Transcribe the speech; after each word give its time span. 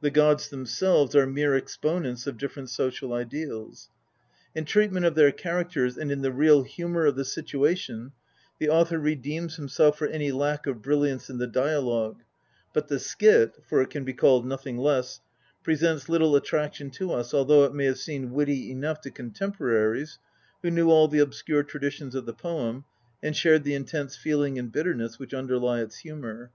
The 0.00 0.10
gods 0.10 0.48
themselves 0.48 1.14
are 1.14 1.28
mere 1.28 1.54
exponents 1.54 2.26
of 2.26 2.36
different 2.36 2.70
social 2.70 3.12
ideals. 3.14 3.88
In 4.52 4.64
treatment 4.64 5.06
of 5.06 5.14
their 5.14 5.30
characters 5.30 5.96
and 5.96 6.10
in 6.10 6.22
the 6.22 6.32
real 6.32 6.64
humour 6.64 7.06
of 7.06 7.14
the 7.14 7.24
situation 7.24 8.10
the 8.58 8.68
author 8.68 8.98
redeems 8.98 9.54
himself 9.54 9.96
for 9.96 10.08
any 10.08 10.32
lack 10.32 10.66
of 10.66 10.82
brilliance 10.82 11.30
in 11.30 11.38
the 11.38 11.46
dialogue, 11.46 12.24
but 12.72 12.88
the 12.88 12.98
skit, 12.98 13.58
for 13.68 13.80
it 13.80 13.90
can 13.90 14.02
be 14.02 14.12
called 14.12 14.44
nothing 14.44 14.76
less, 14.76 15.20
presents 15.62 16.08
little 16.08 16.34
attraction 16.34 16.90
to 16.90 17.12
us, 17.12 17.32
although 17.32 17.62
it 17.62 17.72
may 17.72 17.84
have 17.84 17.98
seemed 18.00 18.32
witty 18.32 18.72
enough 18.72 19.00
to 19.02 19.10
contemporaries, 19.12 20.18
who 20.62 20.70
knew 20.72 20.90
all 20.90 21.06
the 21.06 21.20
obscure 21.20 21.62
traditions 21.62 22.16
of 22.16 22.26
the 22.26 22.34
poem, 22.34 22.84
and 23.22 23.36
shared 23.36 23.62
the 23.62 23.74
intense 23.74 24.16
feeling 24.16 24.58
and 24.58 24.72
bitterness 24.72 25.20
which 25.20 25.32
underlie 25.32 25.80
its 25.80 25.98
humour. 25.98 26.50